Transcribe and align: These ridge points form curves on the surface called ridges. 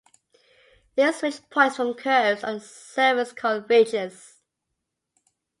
These 0.95 1.21
ridge 1.21 1.47
points 1.51 1.75
form 1.77 1.93
curves 1.93 2.43
on 2.43 2.55
the 2.55 2.61
surface 2.61 3.31
called 3.31 3.69
ridges. 3.69 4.41